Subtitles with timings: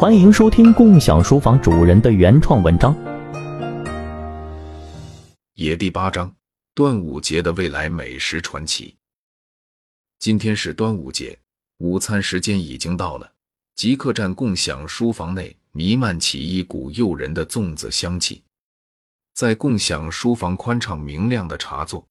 [0.00, 2.96] 欢迎收听共享书房主人的原创文章。
[5.52, 6.34] 也第八章：
[6.74, 8.96] 端午节的未来美食传奇。
[10.18, 11.38] 今天是端午节，
[11.80, 13.30] 午餐时间已经到了。
[13.74, 18.42] 极客站共享书房内弥漫起一股诱人的粽子香气。
[19.34, 22.02] 在共享书房宽敞明亮的茶座，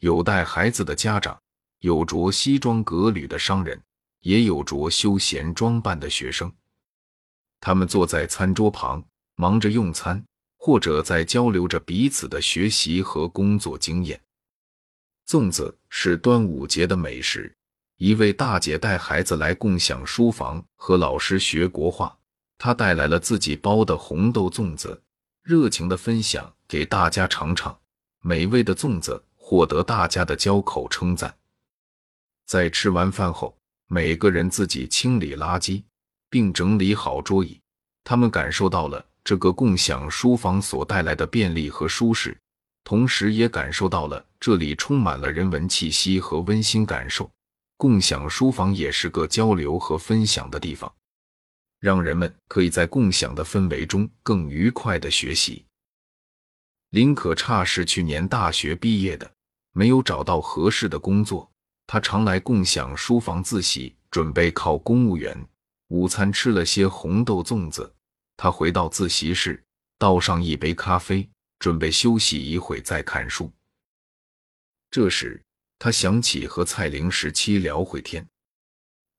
[0.00, 1.38] 有带孩子的家长，
[1.78, 3.80] 有着西装革履的商人，
[4.22, 6.52] 也有着休闲装扮的学生。
[7.66, 9.04] 他们坐在餐桌旁，
[9.34, 10.24] 忙着用餐，
[10.56, 14.20] 或者在交流着彼此的学习和工作经验。
[15.26, 17.52] 粽子是端午节的美食。
[17.96, 22.16] 一位大姐带孩子来共享书房和老师学国画，
[22.56, 25.02] 她带来了自己包的红豆粽子，
[25.42, 27.76] 热情的分享给大家尝尝。
[28.20, 31.36] 美味的粽子获得大家的交口称赞。
[32.46, 35.82] 在吃完饭后，每个人自己清理垃圾。
[36.28, 37.58] 并整理好桌椅，
[38.08, 42.38] 他们感受到了这个共享书房所带来的便利和舒适，
[42.84, 47.28] 同时也感受到了这里充满了人文气息和温馨感受。
[47.76, 50.90] 共享书房也是个交流和分享的地方，
[51.80, 55.64] 让人们可以在共享的氛围中更愉快的学习。
[56.90, 59.28] 林可差是去年大学毕业的，
[59.72, 61.50] 没有找到合适的工作，
[61.88, 65.36] 他常来共享书房自习，准备考公务员。
[65.88, 67.92] 午餐吃了些红豆粽子，
[68.36, 69.62] 他回到自习室，
[69.98, 73.50] 倒上一杯咖啡，准备休息一会再看书。
[74.90, 75.42] 这时，
[75.78, 78.26] 他想起和蔡玲时期聊会天，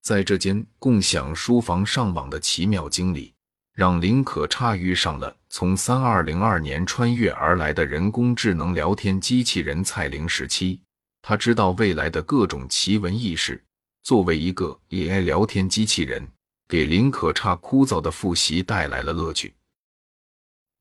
[0.02, 3.34] 在这间共享书房上网的奇妙经历，
[3.73, 10.82] 让林可差遇上了从三二零二年穿越而来的人工智能聊天机器人蔡玲时期。
[11.22, 13.62] 他知道未来的各种奇闻异事，
[14.04, 16.26] 作为一个 AI 聊天机器人。
[16.68, 19.56] 给林可差枯燥的复习带来了乐趣。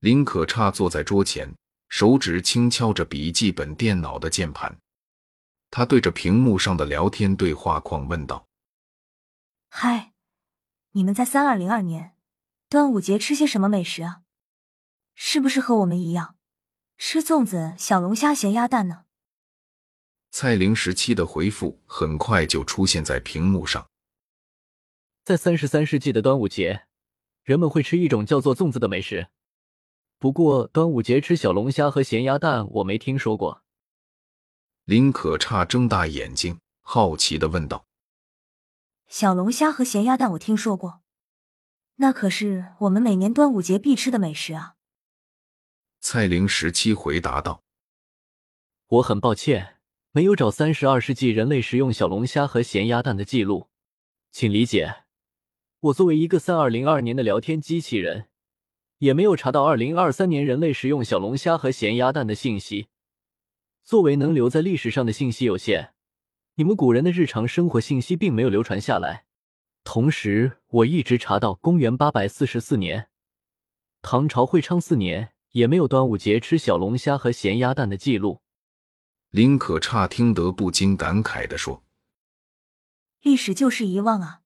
[0.00, 1.54] 林可差坐在桌前，
[1.88, 4.76] 手指轻敲着笔记本电脑的键盘。
[5.70, 8.46] 他对着屏幕上的聊天对话框问道
[9.70, 10.12] ：“嗨，
[10.92, 12.14] 你们在三二零二年
[12.68, 14.22] 端午节吃些什么美食啊？
[15.14, 16.36] 是不是和我们一样
[16.98, 19.04] 吃粽子、小龙虾、咸鸭蛋呢？”
[20.30, 23.88] 蔡玲时期的回复很快就出现在屏幕上。
[25.26, 26.86] 在三十三世纪的端午节，
[27.42, 29.26] 人们会吃一种叫做粽子的美食。
[30.20, 33.64] 不过，端午节吃小龙虾和咸鸭蛋，我没听说过。
[34.84, 37.88] 林可差睁大眼睛，好奇的问道
[39.10, 41.00] ：“小龙虾和咸鸭蛋我听说过，
[41.96, 44.76] 那可是我们每年端午节必吃的美食啊。”
[45.98, 47.64] 蔡玲十七回答道
[48.86, 49.78] ：“我很抱歉，
[50.12, 53.68] 没有找三十二世纪人类食用小龙虾和咸鸭蛋的记录，
[54.30, 55.02] 请理解。”
[55.80, 58.28] 我作为一个三二零二年的聊天机器人，
[58.98, 62.88] 也没有查到二零二三年人类食用小龙虾和咸鸭蛋的信息。
[63.84, 65.92] 作为能留在历史上的信息有限，
[66.54, 69.26] 你们古人的日常生活信息并没有流传下来。
[69.84, 73.08] 同时，我一直查到公元八百四十四年，
[74.02, 78.40] 唐朝会昌四年，也没有端午节吃小龙虾和咸鸭蛋的记录。
[79.30, 81.84] 林可差听得不禁感慨地说
[83.22, 84.40] ：“历史就是遗忘啊。”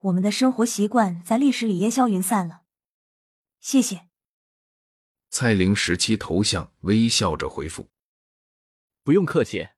[0.00, 2.62] 我们的生活习惯在历史里烟消云散了。
[3.60, 4.08] 谢谢。
[5.28, 7.90] 蔡玲十七头像微笑着回复
[9.02, 9.68] ：“不用客气，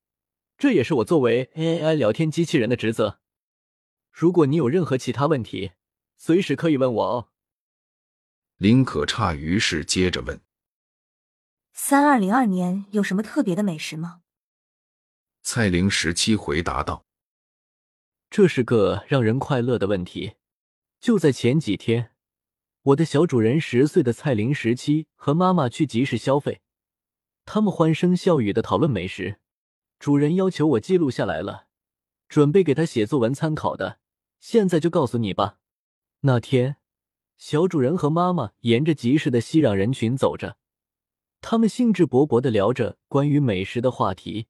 [0.57, 3.21] 这也是我作为 AI 聊天机器人的职责。
[4.13, 5.73] 如果你有任何其他问题，
[6.17, 7.31] 随时可以问我哦。”
[8.59, 10.41] 林可差于是接着问
[11.73, 14.23] ：“三二零二年有什么特别的美食吗？”
[15.43, 17.08] 蔡玲十七回答道。
[18.31, 20.35] 这是个让人快乐的问题。
[21.01, 22.11] 就在前几天，
[22.83, 26.61] 我的小主人十岁的蔡玲十七和妈妈去集市消费，
[27.45, 29.39] 他们欢声笑语的讨论美食。
[29.99, 31.69] 主人要求我记录下来了，
[32.29, 33.99] 准备给他写作文参考的。
[34.41, 35.59] 现在就告诉你吧。
[36.21, 36.77] 那天，
[37.37, 40.57] 小主人和妈妈沿着集市的熙攘人群走着，
[41.41, 44.49] 他们兴致勃勃的聊着关于美食的话题。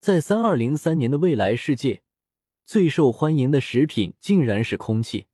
[0.00, 2.03] 在三二零三年的未来世界。
[2.64, 5.26] 最受欢迎的食品竟然是空气。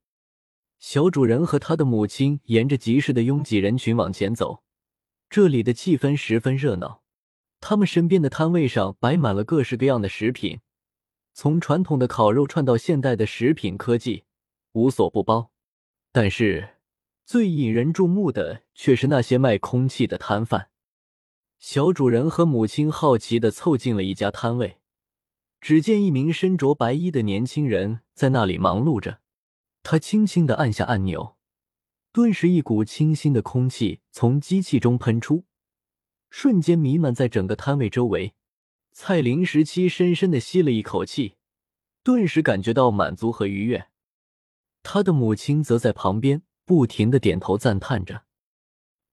[0.79, 4.63] 小主人和他的母亲沿着集市的拥挤人群往前走，
[5.29, 7.03] 这里的气氛十分热闹。
[7.61, 10.61] 他们身边的摊位上摆满了各式各样的食品，
[11.35, 14.25] 从传统的烤肉串到现代的食品科技，
[14.73, 15.51] 无所不包。
[16.11, 16.77] 但是
[17.25, 20.71] 最引人注目的却是那些卖空气的摊贩。
[21.59, 24.80] 小主人和母亲好奇地凑近了一家摊位。
[25.61, 29.21] 只见一名身着白衣的年轻人在那里忙碌着，
[29.83, 31.37] 他轻轻的按下按钮，
[32.13, 35.45] 顿时一股清新的空气从机器中喷出，
[36.31, 38.35] 瞬间弥漫在整个摊位周围。
[38.93, 41.37] 蔡林十七深深的吸了一口气，
[42.03, 43.89] 顿时感觉到满足和愉悦。
[44.83, 48.25] 他的母亲则在旁边不停的点头赞叹着：“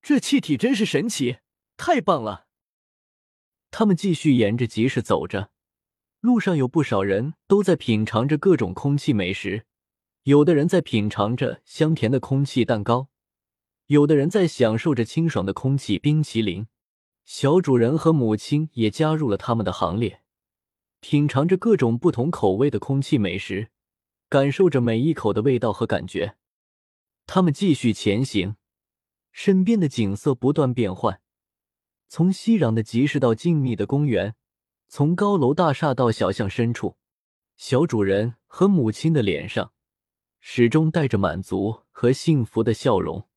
[0.02, 1.38] 这气体真是神奇，
[1.76, 2.46] 太棒了！”
[3.70, 5.50] 他们继续沿着集市走着，
[6.20, 9.64] 路上有不少人都在品尝着各种空气美食，
[10.24, 13.08] 有的人在品尝着香甜的空气蛋糕，
[13.86, 16.66] 有的人在享受着清爽的空气冰淇淋。
[17.24, 20.22] 小主人和母亲也加入了他们的行列，
[20.98, 23.68] 品尝着各种不同口味的空气美食，
[24.28, 26.36] 感受着每一口的味道和感觉。
[27.26, 28.56] 他们继续前行，
[29.30, 31.20] 身边的景色不断变换。
[32.08, 34.34] 从熙攘的集市到静谧的公园，
[34.88, 36.96] 从高楼大厦到小巷深处，
[37.56, 39.72] 小主人和母亲的脸上
[40.40, 43.28] 始终带着满足和幸福的笑容。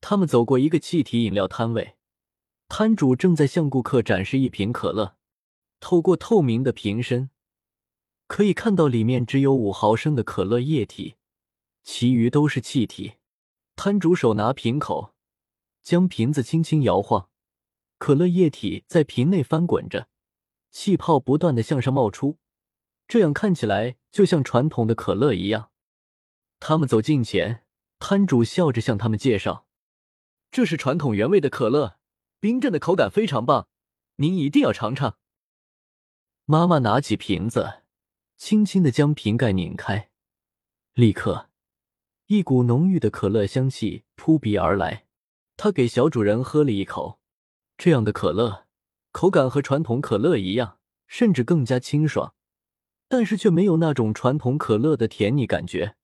[0.00, 1.96] 他们走过一个气体饮料摊位，
[2.68, 5.16] 摊主正在向顾客展示一瓶可乐，
[5.80, 7.30] 透过透明的瓶身，
[8.26, 11.16] 可以看到里面只有五毫升的可乐液体，
[11.82, 13.14] 其余都是气体。
[13.74, 15.14] 摊主手拿瓶口，
[15.82, 17.30] 将瓶子轻轻摇晃。
[17.96, 20.08] 可乐液体在瓶内翻滚着，
[20.78, 22.38] 气泡不断的向上冒出，
[23.08, 25.72] 这样看起来就像传统的可乐一样。
[26.60, 27.64] 他们走近前，
[27.98, 29.66] 摊主笑着向他们介绍
[30.52, 31.98] ：“这是传统原味的可乐，
[32.38, 33.66] 冰镇的口感非常棒，
[34.18, 35.18] 您一定要尝尝。”
[36.46, 37.82] 妈妈拿起瓶子，
[38.36, 40.10] 轻轻的将瓶盖拧开，
[40.94, 41.50] 立刻，
[42.26, 45.06] 一股浓郁的可乐香气扑鼻而来。
[45.56, 47.18] 她给小主人喝了一口。
[47.76, 48.67] 这样的可乐
[49.18, 50.78] 口感和传统可乐一样，
[51.08, 52.34] 甚至更加清爽，
[53.08, 55.96] 但是却没有那种传统可乐的甜腻感觉。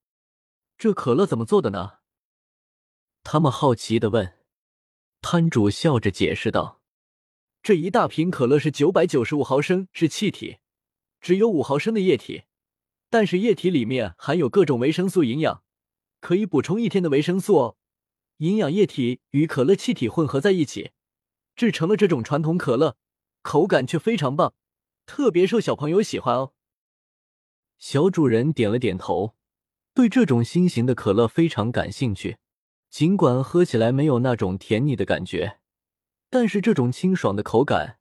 [0.77, 1.99] 这可乐怎么做的呢？
[3.23, 4.37] 他们好奇的问。
[5.23, 6.81] 摊主笑着解释道
[7.63, 10.59] ：“这一大瓶可乐是九百九十五毫升，是气体，
[11.21, 12.43] 只有五毫升的液体，
[13.11, 15.63] 但是液体里面含有各种维生素营养，
[16.19, 17.77] 可以补充一天的维生素哦。
[18.39, 20.91] 营养液体与可乐气体混合在一起。”
[21.55, 22.97] 制成了这种传统可乐，
[23.45, 24.55] 口感却非常棒，
[25.05, 26.55] 特别受小朋友喜欢哦。
[27.79, 29.35] 小主人点了点头，
[29.93, 32.39] 对这种新型的可乐非常感兴趣。
[32.89, 35.59] 尽管喝起来没有那种甜腻的感觉，
[36.31, 37.99] 但是这种清爽的口感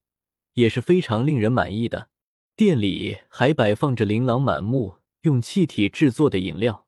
[0.54, 2.10] 也是非常令人满意的。
[2.56, 6.88] 店里还摆放着琳琅满目用气体制作的饮料，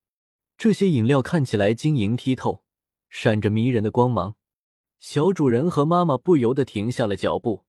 [0.57, 2.63] 这些饮料看起来晶莹剔透，
[3.09, 4.35] 闪着迷人的光芒。
[4.99, 7.65] 小主人和妈妈不由得停下了脚步，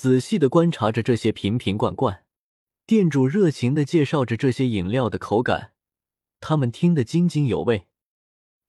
[0.00, 2.22] 仔细的观察着这些瓶瓶罐罐。
[2.86, 5.72] 店主热情的介绍着这些饮料的口感，
[6.38, 7.88] 他们听得津津有味。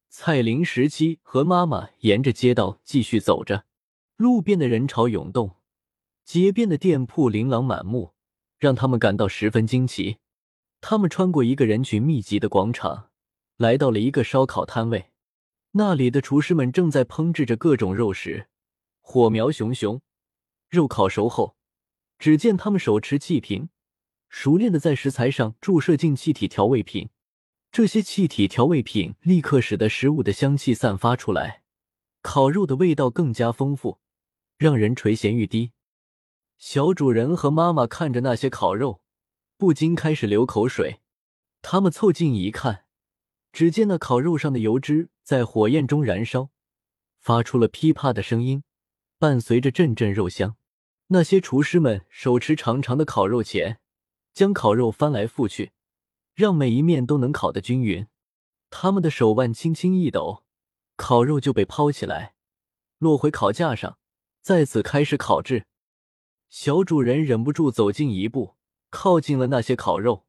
[0.09, 3.65] 蔡林十七和妈妈沿着街道继续走着，
[4.17, 5.57] 路边的人潮涌动，
[6.25, 8.13] 街边的店铺琳琅满目，
[8.57, 10.17] 让他们感到十分惊奇。
[10.81, 13.09] 他们穿过一个人群密集的广场，
[13.57, 15.11] 来到了一个烧烤摊位。
[15.73, 18.47] 那里的厨师们正在烹制着各种肉食，
[18.99, 20.01] 火苗熊熊。
[20.69, 21.55] 肉烤熟后，
[22.17, 23.69] 只见他们手持气瓶，
[24.29, 27.09] 熟练的在食材上注射进气体调味品。
[27.71, 31.63] 这些气体调味品立刻使得食物的香气散发出来，
[32.21, 33.99] 烤肉的味道更加丰富，
[34.57, 35.71] 让人垂涎欲滴。
[36.57, 39.01] 小主人和妈妈看着那些烤肉，
[39.57, 40.99] 不禁开始流口水。
[41.61, 42.85] 他们凑近一看。
[43.51, 46.51] 只见那烤肉上的油脂在火焰中燃烧，
[47.19, 48.63] 发出了噼啪的声音，
[49.17, 50.55] 伴随着阵阵肉香。
[51.11, 53.79] 那些厨师们手持长长的烤肉钳，
[54.31, 55.71] 将烤肉翻来覆去，
[56.35, 58.07] 让每一面都能烤得均匀。
[58.69, 60.43] 他们的手腕轻轻一抖，
[60.97, 62.35] 烤肉就被抛起来，
[62.99, 63.97] 落回烤架上，
[64.41, 65.65] 再次开始烤制。
[66.47, 68.55] 小主人忍不住走近一步，
[68.91, 70.27] 靠近了那些烤肉。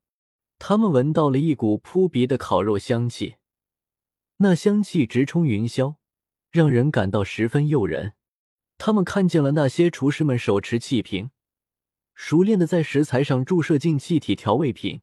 [0.59, 3.37] 他们闻到了一股扑鼻的烤肉香气，
[4.39, 5.97] 那香气直冲云霄，
[6.51, 8.15] 让人感到十分诱人。
[8.83, 11.31] 他们看见了那些厨师们手持气瓶，
[12.15, 15.03] 熟练的在食材上注射进气体调味品，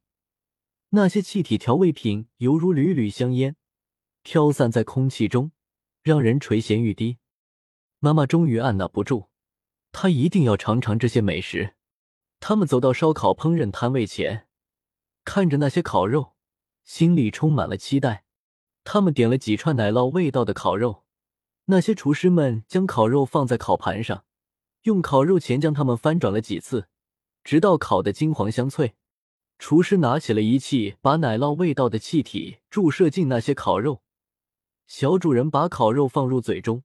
[0.90, 3.56] 那些气体调味品犹如缕缕香烟，
[4.24, 5.52] 飘散在空气中，
[6.02, 7.20] 让人垂涎欲滴。
[8.00, 9.28] 妈妈终于按捺不住，
[9.92, 11.76] 她一定要尝尝这些美食。
[12.40, 14.48] 他们走到烧烤烹饪摊位前。
[15.24, 16.34] 看着那些烤肉，
[16.84, 18.24] 心里充满了期待。
[18.84, 21.04] 他们点了几串奶酪味道的烤肉。
[21.70, 24.24] 那些厨师们将烤肉放在烤盘上，
[24.84, 26.88] 用烤肉钳将它们翻转了几次，
[27.44, 28.96] 直到烤得金黄香脆。
[29.60, 34.02] 厨师拿起了仪器，把奶酪味道的气体注射进那些烤肉，
[34.86, 36.84] 小主人把烤肉放入嘴中，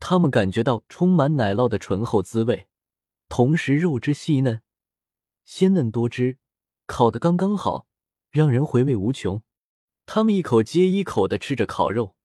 [0.00, 2.66] 他们感觉到充满奶酪的醇厚滋味，
[3.28, 4.62] 同时肉质细嫩、
[5.44, 6.38] 鲜嫩多汁，
[6.86, 7.86] 烤得刚刚好，
[8.32, 9.40] 让人回味无穷。
[10.04, 12.16] 他们一口接一口的吃着烤肉，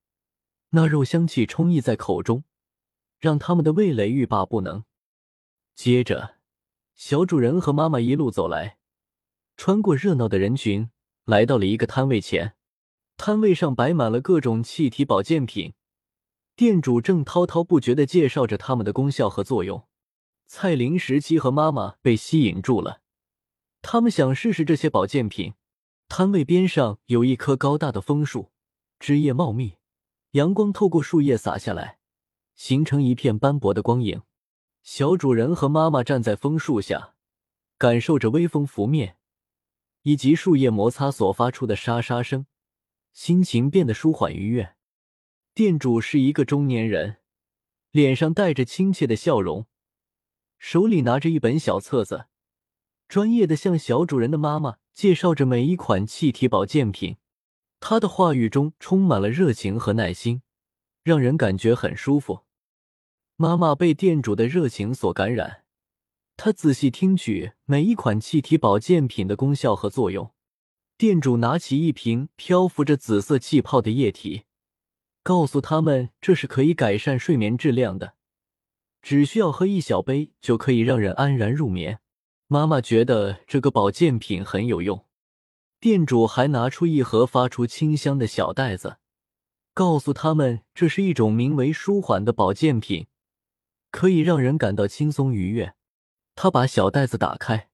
[0.72, 2.44] 那肉香气充溢在口中，
[3.20, 4.84] 让他们的味蕾欲罢不能。
[5.74, 6.36] 接着，
[6.96, 8.78] 小主人和妈妈一路走来，
[9.58, 10.92] 穿过热闹的人群，
[11.26, 12.56] 来到了一个摊位前。
[13.18, 15.74] 摊位上摆满了各种气体保健品，
[16.56, 19.88] 店主正滔滔不绝的介绍着它们的功效和作用。
[20.48, 23.02] 蔡林时期和妈妈被吸引住了，
[23.82, 25.56] 他们想试试这些保健品。
[26.08, 28.52] 摊位边上有一棵高大的枫树，
[29.00, 29.79] 枝叶茂密，
[30.32, 31.98] 阳光透过树叶洒下来，
[32.56, 34.22] 形成一片斑驳的光影。
[34.84, 37.16] 小主人和妈妈站在枫树下，
[37.78, 39.18] 感受着微风拂面
[40.04, 42.46] 以及树叶摩擦所发出的沙沙声。
[43.12, 44.76] 心情变得舒缓愉悦。
[45.56, 47.18] 店主是一个中年人，
[47.92, 49.66] 脸上带着亲切的笑容，
[50.60, 52.28] 手里拿着一本小册子，
[53.08, 57.18] 专业的向小主人的妈妈介绍着每一款气体保健品。
[57.80, 60.42] 他的话语中充满了热情和耐心，
[61.04, 62.42] 让人感觉很舒服。
[63.36, 65.64] 妈妈被店主的热情所感染，
[66.36, 70.32] 她仔细听取每一款气体保健品的功效和作用。
[70.98, 74.44] 店主拿起一瓶漂浮着紫色气泡的液体，
[75.24, 78.16] 告诉他们这是可以改善睡眠质量的，
[79.02, 82.00] 只需要喝一小杯就可以让人安然入眠。
[82.48, 85.06] 妈妈觉得这个保健品很有用。
[85.80, 88.98] 店主还拿出一盒发出清香的小袋子，
[89.74, 93.08] 告诉他们这是一种名为“舒缓”的保健品，
[93.90, 95.76] 可以让人感到轻松愉悦。
[96.36, 97.70] 他把小袋子打开，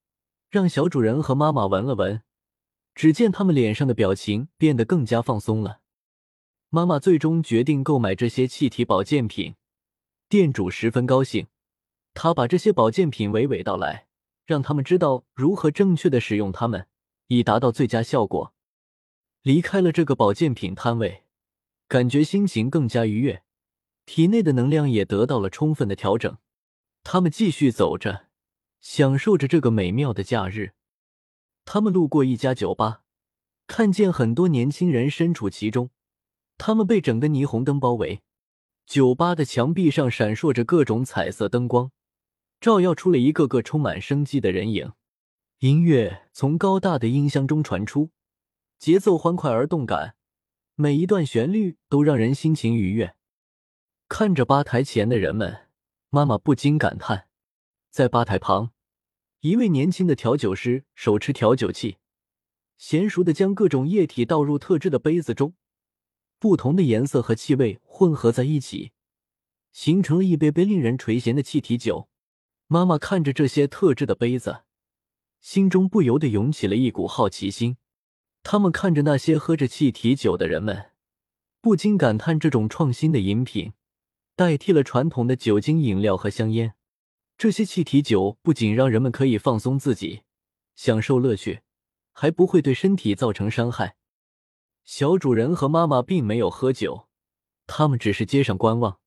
[0.51, 2.21] 让小主人和妈妈闻了闻。
[2.93, 5.79] 只见他们脸上的表情变得更加放松了。
[6.69, 9.55] 妈妈最终决定购买这些气体保健品，
[10.29, 11.47] 店主十分高兴。
[12.13, 14.05] 他把这些保健品娓娓道来，
[14.45, 16.87] 让他们知道如何正确的使用它们，
[17.27, 18.53] 以达到最佳效果。
[19.41, 21.23] 离开了这个保健品摊位，
[21.87, 23.43] 感觉心情更加愉悦，
[24.05, 26.37] 体内的能量也得到了充分的调整。
[27.03, 28.25] 他们继续走着，
[28.79, 30.71] 享受着这个美妙的假日。
[31.63, 33.03] 他们路过一家酒吧，
[33.67, 35.91] 看见很多年轻人身处其中，
[36.57, 38.21] 他们被整个霓虹灯包围。
[38.87, 41.91] 酒吧的墙壁上闪烁着各种彩色灯光，
[42.59, 44.93] 照耀出了一个个充满生机的人影。
[45.65, 48.11] 音乐从高大的音箱中传出，
[48.77, 50.15] 节奏欢快而动感，
[50.75, 53.15] 每一段旋律都让人心情愉悦。
[54.07, 55.69] 看着吧台前的人们，
[56.11, 57.29] 妈妈不禁感叹，
[57.89, 58.73] 在吧台旁。
[59.39, 61.97] 一位年轻的调酒师手持调酒器，
[62.79, 65.55] 娴熟的将各种液体倒入特制的杯子中，
[66.37, 68.91] 不同的颜色和气味混合在一起，
[69.71, 72.07] 形成了一杯杯令人垂涎的气体酒。
[72.67, 74.64] 妈妈看着这些特制的杯子，
[75.45, 77.77] 心中不由得涌起了一股好奇心。
[78.41, 80.89] 他们看着那些喝着气体酒的人们，
[81.61, 83.73] 不禁感叹：这种创新的饮品
[84.35, 86.73] 代替了传统的酒精饮料和香烟。
[87.37, 90.23] 这些气体酒不仅让人们可以放松自己、
[90.75, 91.61] 享受乐趣，
[92.11, 93.97] 还不会对身体造成伤害。
[94.83, 97.07] 小主人和妈妈并没有喝酒，
[97.67, 98.97] 他们只是街上观望。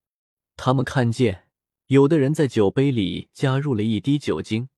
[0.56, 1.48] 他们看见
[1.88, 4.68] 有的人在酒杯里加入了一滴酒精，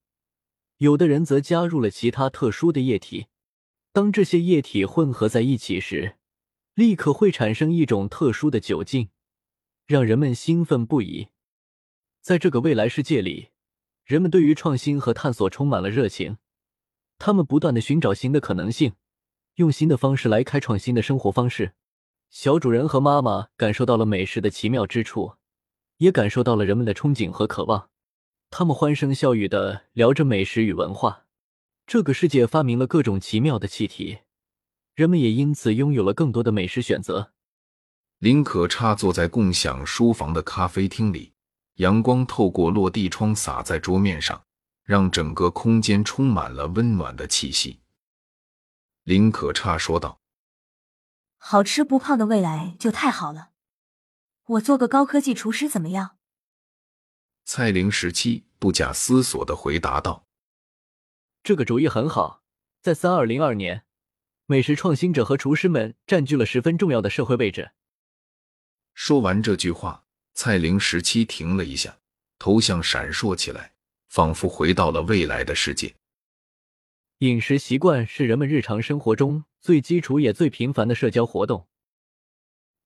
[0.81, 3.27] 有的人则加入了其他特殊的液体。
[3.93, 6.17] 当这些液体混合在一起时，
[6.75, 9.11] 立刻会产生一种特殊的酒劲，
[9.87, 11.29] 让人们兴奋不已。
[12.23, 13.51] 在这个未来世界里，
[14.07, 16.39] 人们对于创新和探索充满了热情。
[17.19, 18.95] 他们不断的寻找新的可能性，
[19.57, 21.75] 用新的方式来开创新的生活方式。
[22.31, 25.35] 小主人和妈妈感受到了美食的奇妙之处，
[25.99, 27.91] 也感受到了人们的憧憬和渴望。
[28.51, 31.25] 他们欢声笑语的聊着美食与文化。
[31.87, 34.19] 这个世界发明了各种奇妙的气体，
[34.95, 37.33] 人们也因此拥有了更多的美食选择。
[38.19, 41.33] 林可差坐在共享书房的咖啡厅里。
[41.77, 44.45] 阳光透过落地窗洒在桌面上，
[44.85, 47.81] 让整个空间充满了温暖的气息。
[49.05, 50.21] 林可差说道
[51.39, 53.53] ：“好吃不胖的未来就太好了，
[54.45, 56.19] 我做个高科技厨师怎么样？”
[57.53, 60.25] 蔡玲十七不假思索的回答道
[61.43, 62.45] ：“这个主意很好，
[62.81, 63.83] 在三二零二年，
[64.47, 67.73] 美食创新者和厨师们占据了十分重要的社会位置。”
[68.95, 70.05] 说完这句话。
[70.33, 71.99] 蔡玲十七停了一下，
[72.39, 73.73] 头像闪烁起来，
[74.07, 75.93] 仿佛回到了未来的世界。
[77.19, 81.67] 饮食习惯是人们日常生活中最基础也最频繁的社交活动。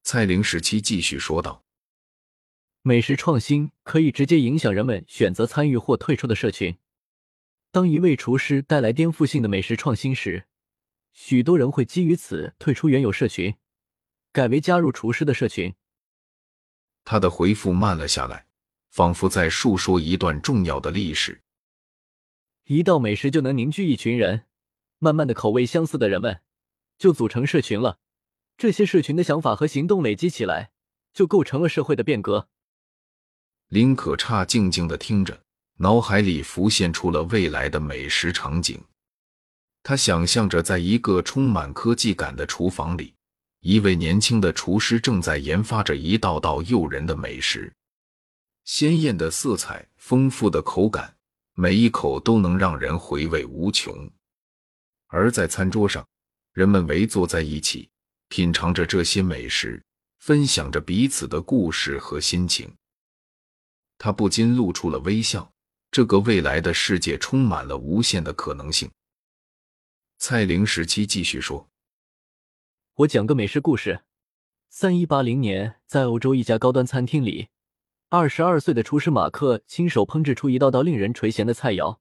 [0.03, 1.63] 蔡玲十七继续说道
[2.87, 6.77] ：“美食创新可以直接影响人们选择参与或退出的社群。
[7.71, 10.45] 当一位厨师带来颠覆性的美食创新时，
[11.15, 13.55] 许多人会基于此退出原有社群，
[14.33, 15.75] 改为加入厨师的社群。”
[17.05, 18.45] 他的回复慢了下来，
[18.91, 21.41] 仿佛在述说一段重要的历史。
[22.65, 24.45] 一道美食就能凝聚一群人，
[24.99, 26.43] 慢慢的，口味相似的人们
[26.99, 27.99] 就组成社群了。
[28.59, 30.73] 这些社群的想法和行动累积起来，
[31.15, 32.51] 就构成了社会的变革。
[33.75, 35.37] 林可差静静的听着，
[35.79, 38.81] 脑海里浮现出了未来的美食场景。
[39.83, 43.13] 他想象着，在一个充满科技感的厨房里，
[43.63, 47.75] 一位年轻的厨师正在研发着一道道诱人的美食，
[48.65, 51.13] 鲜艳的色彩，丰富的口感。
[51.55, 54.09] 每一口都能让人回味无穷，
[55.09, 56.07] 而在餐桌上，
[56.53, 57.91] 人们围坐在一起，
[58.29, 59.83] 品尝着这些美食，
[60.21, 62.73] 分享着彼此的故事和心情。
[63.99, 65.53] 他不禁露出了微笑。
[65.91, 68.91] 这个未来的世界充满了无限的可能性。
[70.19, 71.69] 蔡玲时期继续说
[72.95, 74.01] ：“我讲个美食故事。
[74.69, 77.49] 三一八零年，在欧洲一家高端餐厅里。”
[78.11, 81.99] 二十二岁的厨师马克亲手烹制出一道道令人垂涎的菜肴，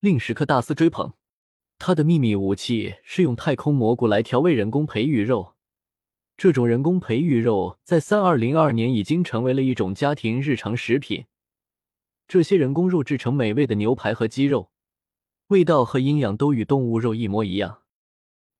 [0.00, 1.12] 令食客大肆追捧。
[1.78, 5.55] 他的秘密武器是用太空蘑菇来调味人工培育肉。
[6.36, 11.24] 这种人工培育肉在三二零二年已经成为了一种家庭日常食品。
[12.28, 14.70] 这些人工肉制成美味的牛排和鸡肉，
[15.46, 17.82] 味道和营养都与动物肉一模一样。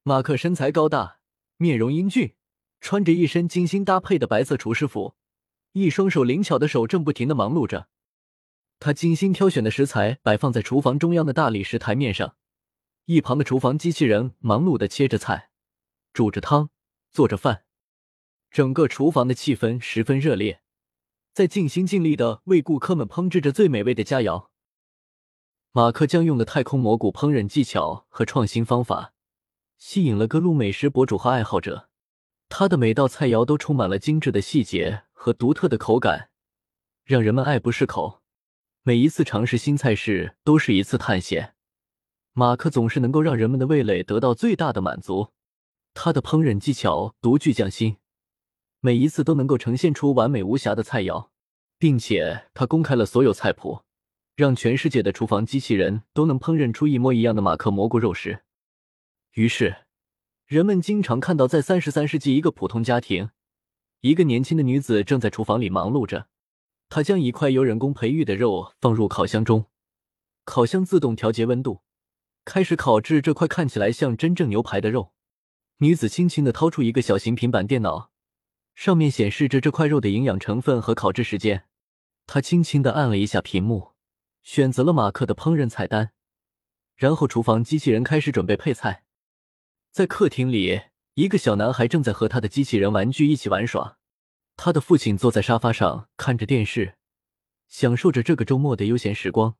[0.04, 1.18] 马克身材高大，
[1.58, 2.34] 面容英俊，
[2.80, 5.14] 穿着一身精心搭配的白色厨师服。
[5.72, 7.88] 一双手灵巧的手正不停的忙碌着，
[8.78, 12.36] 他精心挑选的食材摆放在厨房中央的大理石台面上，
[13.04, 15.50] 一旁的厨房机器人忙碌的切着菜、
[16.14, 16.70] 煮着汤、
[17.12, 17.64] 做着饭，
[18.56, 20.62] 整个厨房的气氛十分热烈，
[21.34, 24.46] 在尽心尽力的为顾客们烹制着最美味的佳肴。
[25.72, 29.12] 马克将用的太空蘑菇烹饪技巧和创新方法，
[29.76, 31.90] 吸引了各路美食博主和爱好者，
[32.48, 35.02] 他的每道菜肴都充满了精致的细节。
[35.12, 36.30] 和独特的口感，
[37.04, 38.22] 让人们爱不释口。
[38.84, 41.54] 每一次尝试新菜式都是一次探险。
[42.32, 45.32] 马克总是能够让人们的味蕾得到最大的满足。
[45.92, 47.98] 他的烹饪技巧独具匠心，
[48.86, 51.30] 每一次都能够呈现出完美无瑕的菜肴，
[51.76, 53.80] 并且他公开了所有菜谱，
[54.36, 58.44] 让全世界的厨房机器人都能烹饪出一模一样的马克蘑菇肉食。
[59.32, 59.78] 于是，
[60.46, 63.30] 人们经常看到，在三十三世纪，一个普通家庭。
[64.02, 66.28] 一个年轻的女子正在厨房里忙碌着，
[66.88, 69.64] 她将一块由人工培育的肉放入烤箱中，
[70.44, 71.80] 烤箱自动调节温度，
[72.44, 75.12] 开始烤制这块看起来像真正牛排的肉。
[75.78, 78.12] 女子轻轻的掏出一个小型平板电脑，
[78.76, 81.64] 上面显示着这块肉的营养成分和烤制时间。
[82.28, 83.94] 他轻轻的按了一下屏幕，
[84.44, 86.12] 选择了马克的烹饪菜单，
[86.94, 89.02] 然后厨房机器人开始准备配菜。
[89.90, 90.82] 在客厅里。
[91.18, 93.96] 一个小男孩正在和他的机器人玩具一起玩耍，
[94.54, 96.98] 他的父亲坐在沙发上看着电视，
[97.68, 99.56] 享受着这个周末的悠闲时光。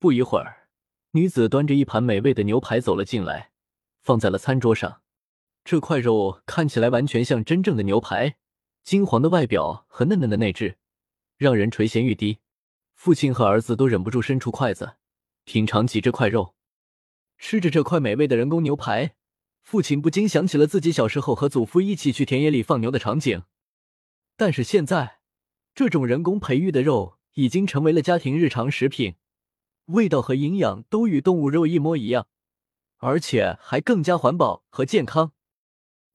[0.00, 0.66] 不一会儿，
[1.12, 3.52] 女子端着一盘美味的牛排走了进来，
[4.02, 5.02] 放在了餐桌上。
[5.64, 8.36] 这块肉看起来完全像真正的牛排，
[8.84, 10.78] 金黄的外表和嫩嫩的内质，
[11.36, 12.38] 让人垂涎欲滴。
[12.94, 14.96] 父亲和儿子都忍不住伸出筷子，
[15.44, 16.54] 品尝起这块肉，
[17.36, 19.14] 吃着这块美味的人工牛排。
[19.62, 23.42] 父亲不禁想起了自己小时候和祖父一起去田野里放牛的场景，
[24.34, 25.20] 但是现在，
[25.74, 29.16] 这种人工培育的肉已经成为了家庭日常食品，
[29.86, 32.28] 味道和营养都与动物肉一模一样，
[32.96, 35.32] 而且还更加环保和健康。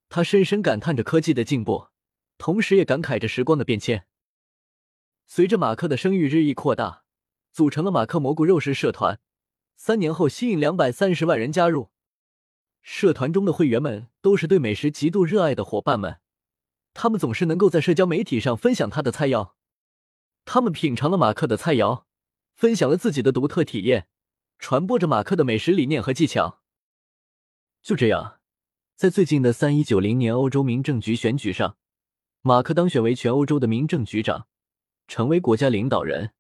[0.10, 1.88] 他深深感叹着科技的进步，
[2.38, 4.06] 同时也感慨着时光的变迁。
[5.26, 7.04] 随着马克的声誉日益扩大，
[7.52, 9.20] 组成了马克蘑菇肉食社团，
[9.76, 11.92] 三年后吸引两百三十万人加入。
[12.82, 16.20] 社团中的会员们都是对美食极度热爱的伙伴们，
[16.94, 19.54] 他们总是能够在社交媒体上分享他的菜肴。
[20.44, 22.04] 他们品尝了马克的菜肴，
[22.54, 24.08] 分享了自己的独特体验，
[24.60, 26.62] 传播着马克的美食理念和技巧。
[27.82, 28.40] 就这样，
[28.96, 31.78] 在最近的三一九零年欧洲民政局选举上，
[32.46, 34.48] 马克当选为全欧洲的民政局长，
[35.08, 36.32] 成为国家领导人。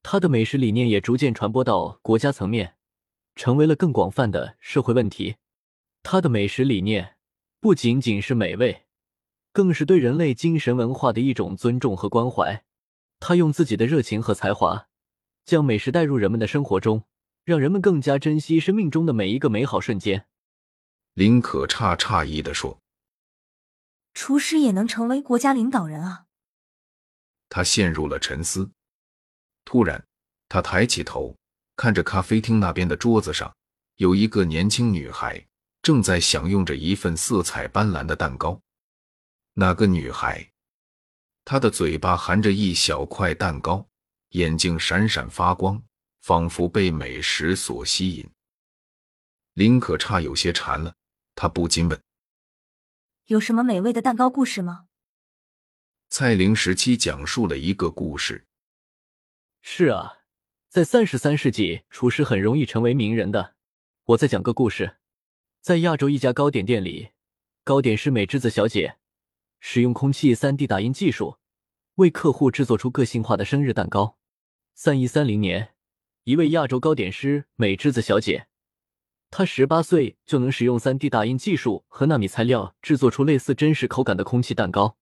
[0.00, 2.76] 他的美食理念也逐渐传播到国家层面，
[3.34, 5.38] 成为了更广泛的社会问题。
[6.04, 7.16] 他的美食理念
[7.60, 8.84] 不仅仅是美味，
[9.52, 12.62] 更是对人类精神文化的一种尊重和关怀。
[13.18, 14.86] 他用自己的热情和才华，
[15.44, 17.02] 将美食带入人们的生活中，
[17.44, 20.26] 让人们更加珍惜生命中的每一个美好瞬间。
[21.14, 22.78] 林可差诧异地说
[24.12, 26.26] ：“厨师也能成为国家领导人啊！
[27.48, 28.70] 他陷入了沉思。
[29.64, 30.04] 突然，
[30.48, 31.36] 他抬起头，
[31.76, 33.54] 看着咖啡厅那边的桌子上，
[33.96, 35.44] 有一个年轻女孩
[35.82, 38.60] 正在享用着一份色彩斑斓的蛋糕。
[39.54, 40.50] 那个女孩，
[41.44, 43.86] 她的嘴巴含着一小块蛋糕，
[44.30, 45.82] 眼睛闪闪发光，
[46.22, 48.28] 仿佛被美食所吸引。
[49.54, 50.94] 林可差有些馋了，
[51.34, 52.00] 他不禁问。
[53.30, 54.86] 有什么美味的蛋糕故事吗？
[56.08, 58.48] 蔡玲时期讲述了一个故事。
[59.62, 60.24] 是啊，
[60.68, 63.54] 在三十三世纪，厨师很容易成为名人的。
[64.06, 64.96] 我再讲个故事，
[65.60, 67.10] 在亚洲一家糕点店里，
[67.62, 68.96] 糕点师美智子小姐
[69.60, 71.38] 使用空气三 D 打印技术，
[71.94, 74.18] 为客户制作出个性化的生日蛋糕。
[74.74, 75.76] 三一三零年，
[76.24, 78.48] 一位亚洲糕点师美智子小姐。
[79.30, 84.96] 他十八岁就能使用三 D 打印技术和纳米材料制作出类似真实口感的空气蛋糕，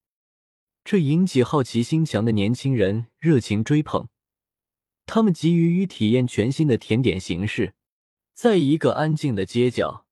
[0.84, 4.08] 这引起好奇心强的年轻人热情追捧。
[5.06, 7.72] 他们急于于体验全新的甜点形式。
[8.34, 10.04] 在一个安静的街角，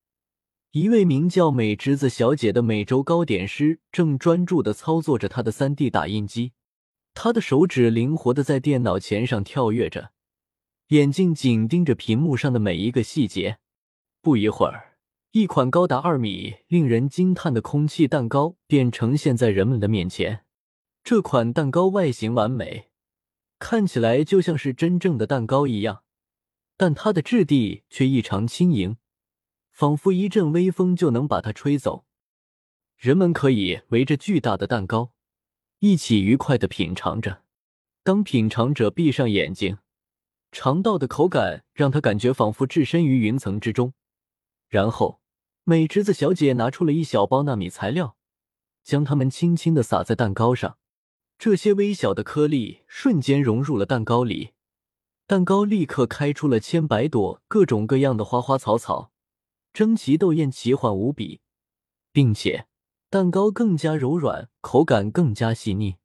[0.72, 6.52] 一位名叫美侄子小姐的美洲糕点师正专注的操作着他的三 D 打印机，
[7.12, 10.10] 他的手指灵活的在电脑前上跳跃着，
[10.88, 13.58] 眼睛紧盯着屏幕上的每一个细节。
[14.26, 14.96] 不一会儿，
[15.30, 20.44] 一款高达二米、令人惊叹的空气蛋糕便呈现在人们的面前。
[21.04, 22.90] 这款蛋糕外形完美，
[23.60, 26.02] 看起来就像是真正的蛋糕一样，
[26.76, 28.96] 但它的质地却异常轻盈，
[29.70, 32.04] 仿佛一阵微风就能把它吹走。
[32.96, 35.12] 人们可以围着巨大的蛋糕，
[35.78, 37.42] 一起愉快的品尝着。
[38.02, 39.78] 当品尝者闭上眼睛，
[40.50, 43.92] 尝到的口感让他感觉仿佛置身于云层之中。
[44.68, 45.20] 然后，
[45.64, 48.16] 美侄子小姐拿出了一小包纳米材料，
[48.82, 50.78] 将它们轻轻的撒在蛋糕上。
[51.38, 54.52] 这些微小的颗粒瞬间融入了蛋糕里，
[55.26, 59.12] 蛋糕立刻开出了千百朵各种各样的花花草草，
[59.72, 61.40] 争奇斗艳，奇幻无比，
[62.10, 62.66] 并且
[63.10, 65.96] 蛋糕更加柔软，口感更加细腻。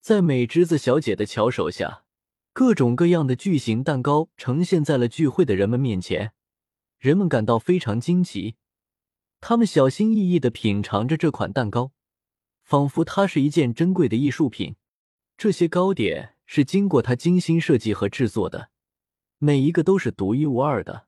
[0.00, 2.04] 在美侄子小姐的巧手下，
[2.52, 6.32] 各种各样的巨型蛋糕呈现在了聚会的人们面前。
[7.00, 8.56] 人们感到非常惊奇，
[9.40, 11.92] 他们小心翼翼的品尝着这款蛋糕，
[12.62, 14.76] 仿佛它是一件珍贵的艺术品。
[15.38, 18.68] 这些糕点是经过他精心设计和制作的，
[19.38, 21.06] 每一个都是独一无二的。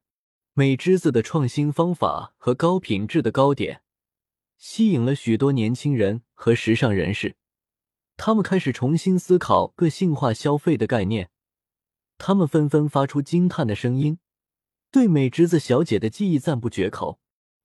[0.55, 3.83] 美之子的创新方法和高品质的糕点，
[4.57, 7.37] 吸引了许多年轻人和时尚人士，
[8.17, 11.29] 他们开始重新思考个性化消费的概念，
[12.17, 14.19] 他们纷纷发出惊叹的声音。
[14.93, 17.19] 对美侄子小姐的技艺赞不绝口。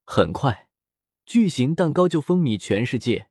[0.05, 0.69] 很快，
[1.25, 3.27] 巨型蛋糕就风靡全世界，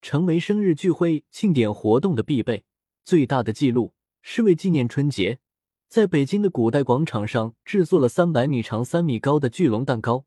[0.00, 2.64] 成为生日聚会庆典活动的必备。
[3.04, 3.92] 最大的记录
[4.22, 5.40] 是为纪念春节，
[5.88, 10.26] 在北京的古代广场上制作了三百米长、三米高的巨龙蛋糕。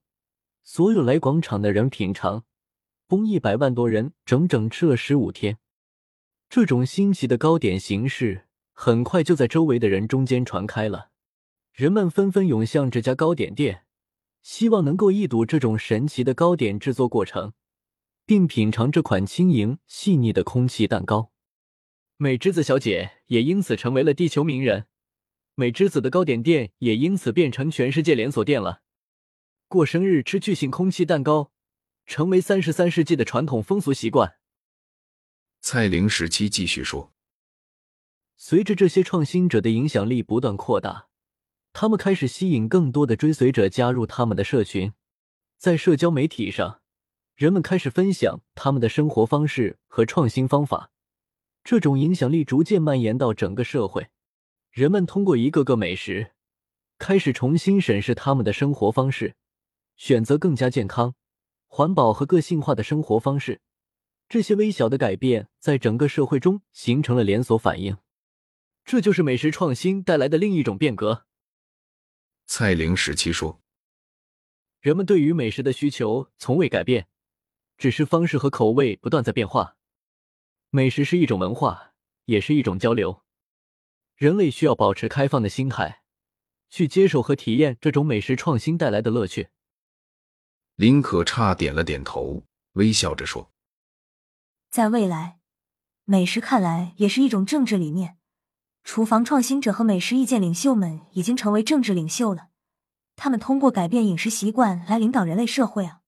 [0.66, 2.44] 所有来广场的人品尝，
[3.08, 5.60] 共一百万多人整整吃了十五天。
[6.50, 11.12] 这种新奇的糕点形式很快就在周围的人中间传开了。
[11.78, 13.86] 人们纷纷涌向这家糕点店，
[14.42, 17.54] 希望能够一睹这种神奇的糕点制作过程，
[18.26, 21.32] 并品尝这款轻盈细腻的空气蛋糕。
[22.16, 24.88] 美之子小姐也因此成为了地球名人，
[25.54, 28.82] 美之子的糕点店也因此变成全世界连锁店了。
[29.68, 31.52] 过生日吃巨型空气蛋糕，
[32.08, 34.38] 成为三十三世纪的传统风俗习惯。
[35.62, 37.14] 蔡玲时期继续说
[38.36, 41.07] ：“随着这些创新者的影响力不断扩大。”
[41.80, 44.94] 他们开始吸引更多的追随者加入他们的社群，
[45.60, 46.82] 在社交媒体上，
[47.36, 50.90] 人们开始分享他们的生活方式和创新方法。
[51.64, 54.08] 这种影响力逐渐蔓延到整个社会。
[54.72, 56.32] 人们通过一个个美食，
[56.98, 59.36] 开始重新审视他们的生活方式，
[59.96, 61.14] 选择更加健康、
[61.68, 63.62] 环保和个性化的生活方式。
[64.28, 67.98] 这些微小的改变在整个社会中形成了连锁反应。
[68.84, 71.27] 这就是美食创新带来的另一种变革。
[72.50, 73.62] 蔡玲时期说
[74.80, 77.08] ：“人们对于美食的需求从未改变，
[77.78, 79.76] 只是方式和口味不断在变化。
[80.70, 81.94] 美食是一种文化，
[82.26, 83.22] 也是一种交流。
[84.16, 86.04] 人类需要保持开放的心态，
[86.70, 89.50] 去接受和体验这种美食创新带来的乐趣。”
[90.76, 93.52] 林可差点了点头，微笑着说
[94.72, 95.40] ：“在未来，
[96.06, 98.18] 美食看来也是一种政治理念。”
[98.88, 102.48] 厨房创新者和美食意见领袖们已经成为政治领袖了，
[103.18, 106.00] 他们通过改变饮食习惯来领导人类社会啊。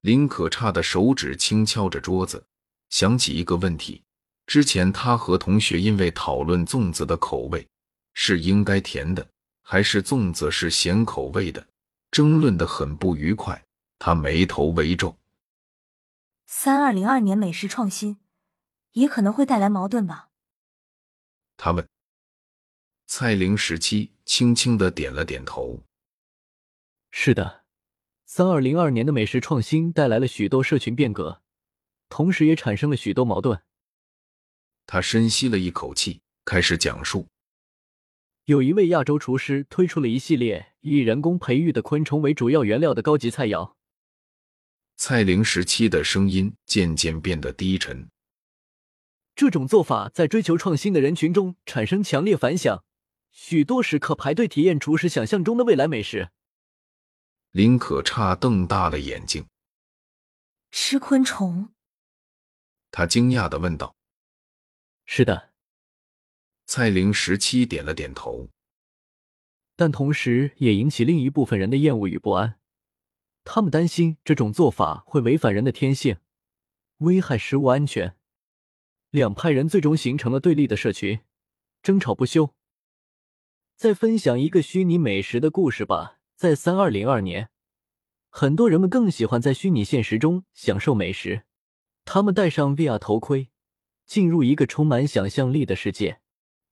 [0.00, 2.44] 林可差的手指轻敲着桌子，
[2.90, 4.02] 想起一个问题：
[4.44, 7.68] 之前他和同学因为讨论粽子的口味
[8.12, 9.24] 是应该甜的，
[9.62, 11.64] 还是粽子是咸口味的，
[12.10, 13.64] 争论的很不愉快。
[14.00, 15.16] 他眉头微皱。
[16.44, 18.18] 三二零二年美食创新
[18.94, 20.30] 也可能会带来矛盾吧？
[21.56, 21.88] 他问。
[23.06, 25.84] 蔡玲十七轻轻的点了点头。
[27.10, 27.62] 是的。
[28.24, 31.42] 三二零二年的美食创新带来了许多社群变革，
[32.08, 33.60] 同时也产生了许多矛盾。
[34.86, 37.28] 他深吸了一口气，开始讲述：
[38.46, 43.74] 有一位亚洲厨师推出了一系列以人工培育的昆虫为主要原料的高级菜肴。
[44.96, 48.08] 蔡玲时期的声音渐渐变得低沉。
[49.34, 52.84] 这种做法在追求创新的人群中产生强烈反响，
[53.30, 56.30] 许多食客排队体验厨师想象中的未来美食。
[57.50, 59.46] 林可差瞪大了眼睛，
[60.70, 61.70] 吃昆虫？
[62.90, 63.96] 他惊讶的问道。
[65.04, 65.50] 是的，
[66.66, 68.48] 蔡玲十七点了点头，
[69.76, 72.58] 但同时也引起另一部分人的厌恶与不安。
[73.44, 76.18] 他们担心这种做法会违反人的天性，
[76.98, 78.16] 危害食物安全。
[79.12, 81.20] 两派人最终形成了对立的社群，
[81.82, 82.54] 争吵不休。
[83.76, 86.18] 再分享一个虚拟美食的故事吧。
[86.34, 87.50] 在三二零二年，
[88.30, 91.42] 很多人们更喜欢在虚拟现实中享受美食。
[92.06, 93.50] 他们戴上 VR 头盔，
[94.06, 96.22] 进入一个充满想象力的世界。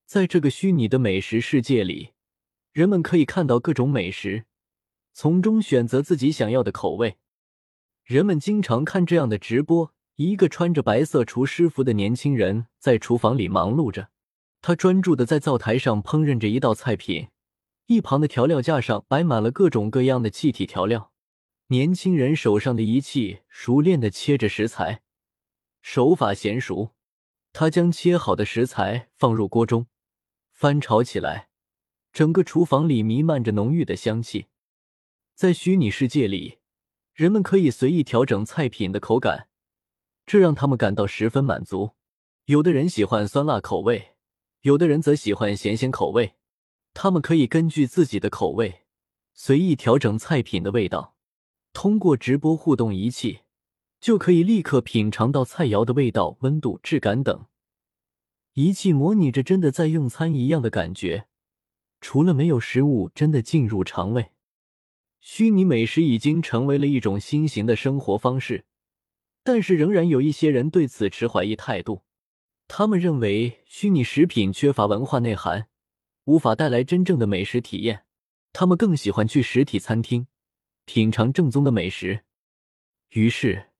[0.06, 2.14] 在这个虚拟的美食世界里，
[2.72, 4.46] 人们可以看到各种美食，
[5.12, 7.18] 从中选择自己想要的口味。
[8.02, 14.10] 人们经常看这样的直播：一个穿着白色厨师服的年轻人在厨房里忙碌着，
[14.60, 17.28] 他专注的在灶台上烹饪着一道菜品。
[17.86, 21.10] 一旁的调料架上摆满了各种各样的气体调料，
[21.68, 25.00] 年轻人手上的仪器熟练的切着食材，
[25.80, 26.90] 手法娴熟。
[27.54, 29.86] 他将切好的食材放入锅中，
[30.52, 31.48] 翻炒起来，
[32.12, 34.48] 整个厨房里弥漫着浓郁的香气。
[35.34, 36.58] 在虚拟世界里，
[37.14, 39.48] 人们可以随意调整菜品的口感，
[40.30, 41.90] 这让他们感到十分满足。
[42.44, 44.10] 有的人喜欢酸辣口味，
[44.60, 46.34] 有的人则喜欢咸咸口味。
[46.94, 48.82] 他们可以根据自己的口味
[49.34, 51.16] 随意调整菜品的味道，
[51.72, 53.40] 通过直播互动仪器，
[54.00, 57.46] 就可以立刻品尝到菜肴的味道、温度、质感等。
[58.52, 61.26] 仪器模拟着真的在用餐一样的感觉，
[62.00, 64.30] 除了没有食物真的进入肠胃。
[65.18, 68.64] 虚拟美食已经成为了一种新型的生活方式，
[69.52, 72.04] 但是仍然有一些人对此持怀疑态度。
[72.68, 75.66] 他们认为虚拟食品缺乏文化内涵。
[76.26, 78.04] 无法带来真正的美食体验，
[78.52, 80.28] 他们更喜欢去实体餐厅
[80.84, 82.20] 品尝正宗的美食。
[83.08, 83.70] 于是，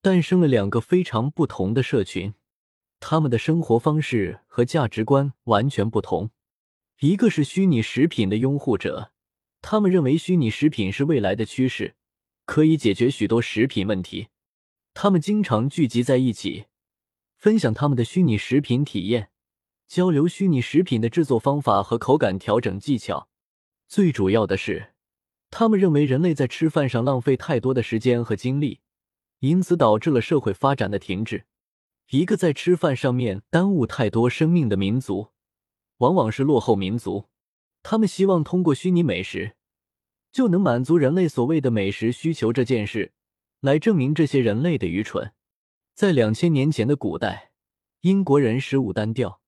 [0.00, 2.32] 诞生了两个非常不同的社群，
[2.98, 6.30] 他们的生活方式和价值观完全不同。
[7.00, 9.12] 一个是虚拟食品的拥护者，
[9.60, 11.96] 他们认为虚拟食品是未来的趋势，
[12.46, 14.28] 可以解决许多食品问题。
[14.94, 16.66] 他们经常聚集在一起，
[17.36, 19.30] 分享他们的虚拟食品体验。
[19.88, 23.28] 交流虚拟食品的制作方法和口感调整技巧。
[23.88, 24.94] 最主要的是，
[25.50, 28.80] 他们认为人类在吃饭上浪费太多的时间和精力，
[29.40, 31.44] 因此导致了社会发展的停滞。
[32.10, 35.28] 一个在吃饭上面耽误太多生命的民族，
[35.98, 37.28] 往往是落后民族。
[37.82, 39.56] 他们希望通过虚拟美食，
[40.30, 43.12] 就能满足人类所谓的美食需求这件事，
[43.62, 45.34] 来证明这些人类的愚蠢。
[45.94, 47.52] 在两千年前的古代，
[48.00, 49.40] 英国人食物单调。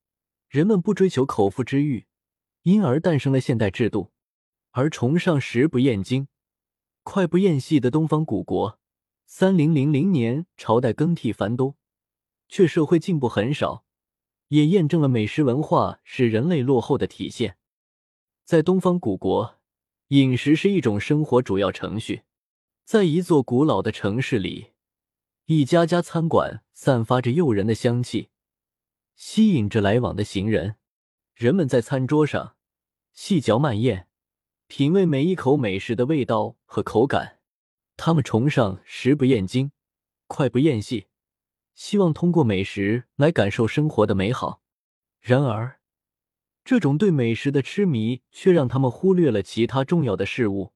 [0.49, 2.07] 人们不追求口腹之欲，
[2.63, 4.13] 因而诞生了现代制度；
[4.71, 6.29] 而崇尚食不厌精、
[7.03, 8.79] 快不厌细的东方古国，
[9.27, 11.77] 三零零零年朝代更替繁多，
[12.49, 13.85] 却社会进步很少，
[14.47, 17.57] 也验证了美食文化是人类落后的体现。
[18.45, 19.57] 在东方古国，
[20.09, 22.23] 饮食是一种生活主要程序。
[22.85, 24.73] 在一座古老的城市里，
[25.47, 28.29] 一家家餐馆散发着诱人的香气。
[29.15, 30.77] 吸引着来往的行人，
[31.35, 32.57] 人们在餐桌上
[33.15, 34.09] 细嚼慢咽，
[34.67, 37.41] 品味每一口美食的味道和口感。
[37.97, 39.73] 他们崇尚食不厌精，
[40.27, 41.07] 快不厌细，
[41.75, 44.61] 希望通过美食来感受生活的美好。
[45.21, 45.81] 然而，
[46.63, 50.75] 这种对美食的痴迷却让他们忽略了其他重要的事物。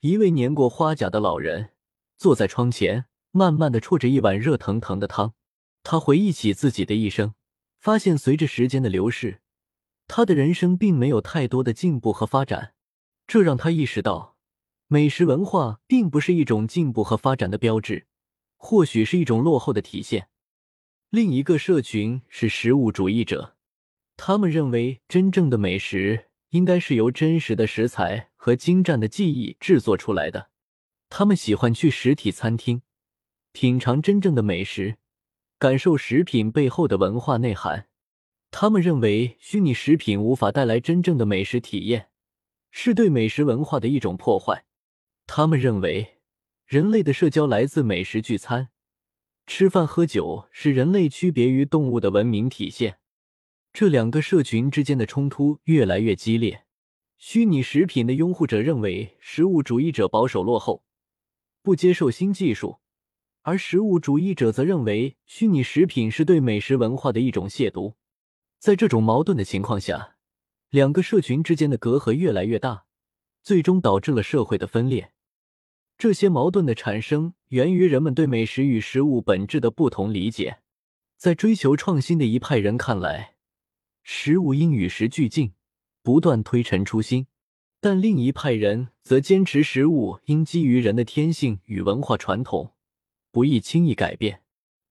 [0.00, 1.70] 一位年过花甲的老人
[2.16, 5.34] 坐在窗前，慢慢的啜着一碗热腾腾的汤。
[5.82, 7.34] 他回忆起自己的一生。
[7.80, 9.40] 发现随着时间的流逝，
[10.08, 12.74] 他的人生并没有太多的进步和发展，
[13.24, 14.36] 这让他意识到，
[14.88, 18.08] 美食文化并不是一种进步和发展的标志，
[18.56, 20.28] 或许是一种落后的体现。
[21.10, 23.56] 另一个社群是食物主义者，
[24.16, 30.50] 他们认为真正的美食应该是由真实的食材和精湛的技艺制作出来的。
[31.10, 32.82] 他们喜欢去实体餐厅，
[33.52, 34.96] 品尝真正的美食，
[35.58, 37.88] 感受食品背后的文化内涵。
[38.50, 42.08] 他们认为虚拟食品无法带来真正的美食体验，
[42.70, 44.64] 是对美食文化的一种破坏。
[45.26, 46.18] 他们认为，
[46.66, 48.68] 人类的社交来自美食聚餐，
[49.46, 52.98] 吃饭喝酒是人类区别于动物的文明体现。
[53.78, 56.64] 这两个社群之间的冲突越来越激烈。
[57.16, 60.82] 虚拟食品的拥护者认为，食物主义者保守落后，
[61.62, 62.80] 不接受新技术，
[63.42, 67.94] 而食物主义者则认为，虚拟食品是对美食文化的一种亵渎。
[68.58, 70.16] 在这种矛盾的情况下，
[70.70, 72.86] 两个社群之间的隔阂越来越大，
[73.44, 75.12] 最终导致了社会的分裂。
[75.96, 80.58] 这些矛盾的产生源于人们对美食与食物本质的不同理解。
[81.16, 83.36] 在追求创新的一派人看来，
[84.10, 85.52] 食物应与时俱进，
[86.02, 87.26] 不断推陈出新；
[87.78, 92.72] 但另一派人则坚持食物应基于人的天性与文化传统，
[93.30, 94.40] 不易轻易改变。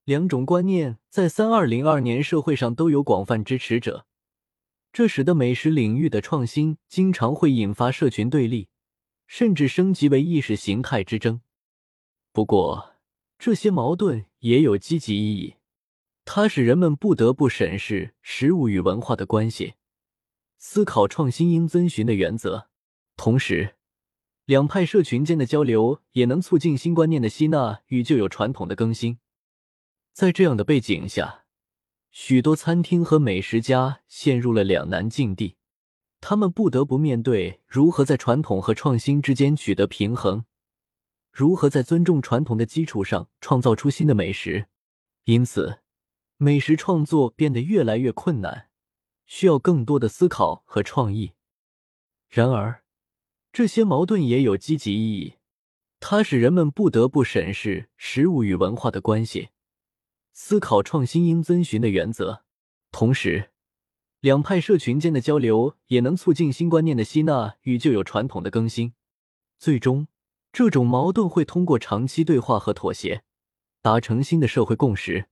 [0.05, 4.05] 两种观念在三二零二年社会上都有广泛支持者，
[4.93, 8.67] 这使得美食领域的创新经常会引发社群对立。
[9.25, 11.41] 甚至升级为意识形态之争。
[12.31, 12.93] 不过，
[13.39, 15.55] 这些矛盾也有积极意义，
[16.29, 19.75] 它使人们不得不审视食物与文化的关系，
[20.57, 22.67] 思考创新应遵循的原则。
[23.15, 23.77] 同时，
[24.43, 29.19] 两派社群间的交流也能促进新观念的吸纳与旧有传统的更新。
[30.11, 31.45] 在这样的背景下，
[32.11, 35.55] 许多餐厅和美食家陷入了两难境地。
[36.19, 40.43] 他们不得不面对如何在传统和创新之间取得平衡，
[41.31, 44.67] 如何在尊重传统的基础上创造出新的美食。
[45.23, 45.79] 因此，
[46.39, 48.69] 美食创作变得越来越困难，
[49.25, 51.33] 需要更多的思考和创意。
[52.29, 52.83] 然而，
[53.51, 55.37] 这些矛盾也有积极意义，
[55.99, 59.49] 它使人们不得不审视食物与文化的关系，
[60.31, 62.43] 思考创新应遵循的原则，
[62.91, 63.49] 同时。
[64.19, 68.93] 两派社群间的交流也能促进新观念的吸纳与旧有传统的更新，
[69.57, 70.07] 最终，
[70.51, 73.23] 这种矛盾会通过长期对话和妥协，
[73.81, 75.29] 达成新的社会共识。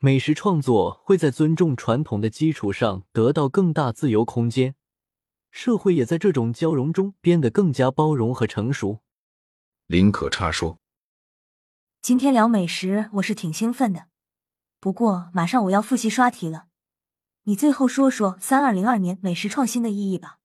[0.00, 4.76] 美食创作会在尊重传统的基础上得到更大自由空间，
[5.50, 9.00] 社会也在这种交融中变得更加包容和成熟。
[9.86, 10.78] 林可差说
[12.00, 14.06] ：“今天聊美食，我是挺兴奋的，
[14.78, 16.68] 不过马上我要复习刷题了。”
[17.42, 20.38] 你最后说说三二零二年美食创新的意义吧。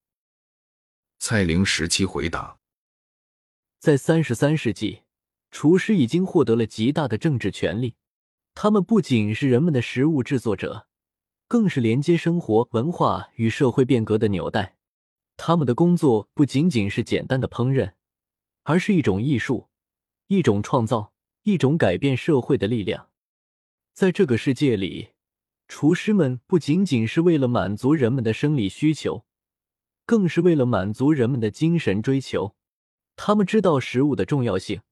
[1.20, 2.58] 蔡玲时期回答：
[3.78, 5.02] 在三十三世纪，
[5.52, 7.94] 厨师已经获得了极大的政治权利。
[8.54, 10.86] 他们不仅是人们的食物制作者，
[11.48, 14.76] 更是连接生活、文化与社会变革的纽带。
[15.36, 17.92] 他们的工作不仅仅是简单的烹饪，
[18.62, 19.68] 而是一种艺术，
[20.28, 21.12] 一种创造，
[21.42, 23.10] 一种改变社会的力量。
[23.92, 25.10] 在这个世界里。
[25.66, 29.24] 厨师们不仅仅是为了满足人们的生理需求，
[30.04, 32.54] 更是为了满足人们的精神追求。
[33.16, 34.82] 他们知道食物的重要性，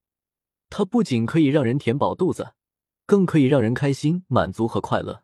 [0.71, 2.55] 它不仅可以让人填饱肚子，
[3.13, 5.23] 更可以让人开心、满足和快乐。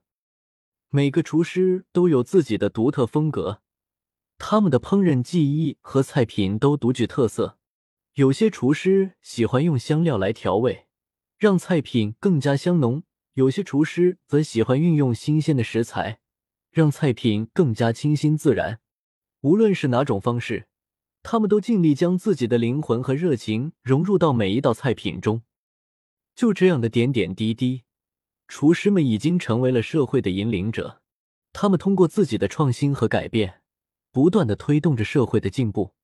[0.91, 3.63] 每个厨师都有自己的独特风格，
[4.37, 7.57] 他们的烹饪技艺和菜品都独具特色。
[8.13, 10.87] 有些厨师喜欢用香料来调味，
[11.39, 13.05] 让菜品更加香浓。
[13.33, 16.21] 有些厨师则喜欢运用新鲜的食材，
[16.71, 18.81] 让菜品更加清新自然。
[19.41, 20.69] 无论是哪种方式，
[21.23, 25.41] 他们都尽力将自己的灵魂和热情融入到每一道菜品中。
[26.39, 27.83] 就这样的点点滴滴，
[28.47, 31.03] 厨师们已经成为了社会的引领者。
[31.53, 33.63] 他们通过自己的创新和改变，
[34.13, 35.95] 不断的推动着社会的进步。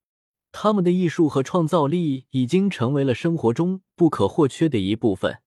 [0.51, 5.39] 他们的艺术和创造力已经成为了生活中不可或缺的一部分。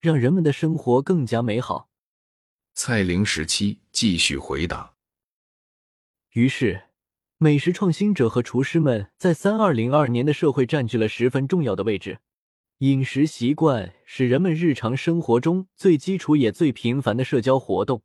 [0.00, 1.88] 让人们的生活更加美好。
[2.74, 4.94] 蔡玲时期继续回答。
[6.32, 6.88] 于是，
[7.38, 12.18] 美食创新者和厨师们在三二零二年的社会占据了十分重要的位置。
[12.80, 18.02] 饮食习惯是人们日常生活中最基础也最频繁的社交活动。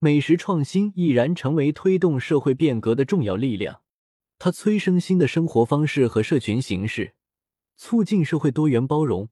[0.00, 3.80] 美食创新毅然成为推动社会变革的重要力量。
[4.38, 7.14] 它催生新的生活方式和社群形式，
[7.78, 9.30] 促进社会多元包容。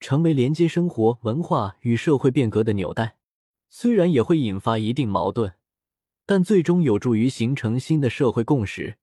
[0.00, 3.18] 成为连接生活、文化与社会变革的纽带，
[3.68, 5.52] 虽然也会引发一定矛盾，
[6.24, 8.96] 但最终有助于形成新的社会共识，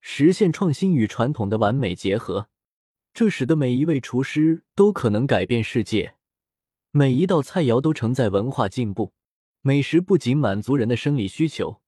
[0.00, 2.48] 实现创新与传统的完美结合。
[3.16, 6.16] 这使得每一位厨师都可能改变世界。
[6.90, 9.14] 每一道菜肴都承载文化进步。
[9.62, 11.80] 美食不仅满足人的生理需求，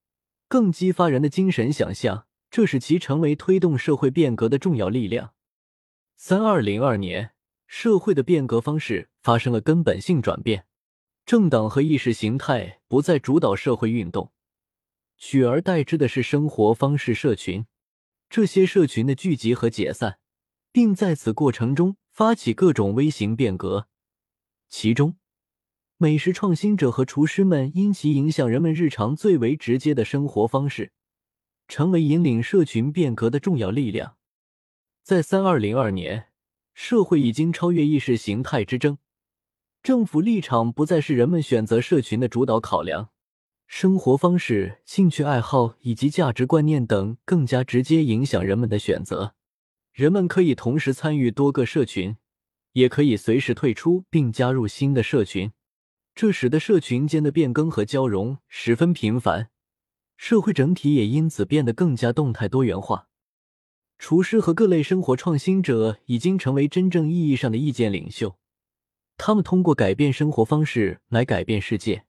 [0.49, 5.35] 更激发人的精神想象，这使其成为推动社会变革的重要力量。
[6.17, 7.33] 三二零二年，
[7.67, 10.65] 社会的变革方式发生了根本性转变，
[11.27, 14.33] 政党和意识形态不再主导社会运动，
[15.19, 17.67] 取而代之的是生活方式社群。
[18.31, 20.19] 这些社群的聚集和解散，
[20.73, 23.89] 并在此过程中发起各种微型变革，
[24.69, 25.17] 其中。
[26.01, 30.93] 美食创新者和厨师们因其影响人们日常最为直接的生活方式，
[31.67, 34.17] 成为引领社群变革的重要力量。
[35.03, 36.29] 在三二零二年，
[36.73, 38.99] 社会已经超越意识形态之争，
[39.83, 43.09] 政府立场不再是人们选择社群的主导考量，
[43.67, 49.35] 生活方式、兴趣爱好以及价值观念等更加直接影响人们的选择。
[49.99, 52.19] 人们可以同时参与多个社群，
[52.75, 55.51] 也可以随时退出并加入新的社群。
[56.15, 59.51] 这使得社群间的变更和交融十分频繁，
[60.17, 63.09] 社会整体也因此变得更加动态多元化。
[63.99, 68.39] 厨师和各类生活创新者已经成为真正意义上的意见领袖，
[69.17, 72.05] 他们通过改变生活方式来改变世界。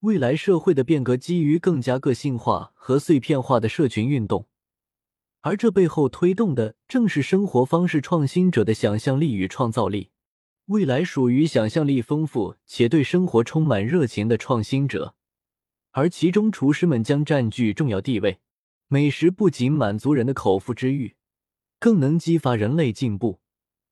[0.00, 4.46] 未来社会的变革基于更加个性化和碎片化的社群运动，
[5.42, 10.10] 而这背后推动的正是生活方式创新者的想象力与创造力。
[10.66, 15.14] 未来属于想象力丰富且对生活充满热情的创新者，
[15.90, 18.40] 而其中厨师们将占据重要地位。
[18.86, 21.16] 美食不仅满足人的口腹之欲，
[21.78, 23.40] 更能激发人类进步，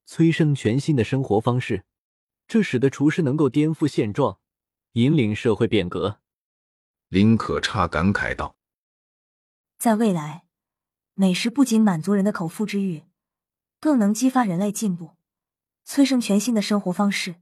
[0.06, 1.84] 催生全新的生活方式。
[2.46, 4.38] 这使得厨师能够颠覆现状，
[4.92, 6.20] 引领社会变革。
[7.08, 8.56] 林可差感慨道
[9.78, 10.44] ：“在未来，
[11.20, 13.04] 美食不仅满足人的口腹之欲，
[13.78, 15.18] 更能激发人类进步。”
[15.84, 17.34] 催生全新的生活方式，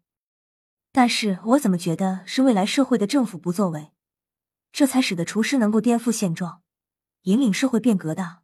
[0.90, 3.92] 但是我怎么觉得是未来社会的政府不作为，
[4.72, 6.62] 这才使得厨师能够颠覆现状，
[7.22, 8.38] 引领社会变革的？